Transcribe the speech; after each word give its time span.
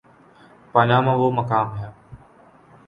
Panama 0.71 1.13
وہ 1.13 1.27
مقام 1.31 1.67
ہے۔ 1.79 1.89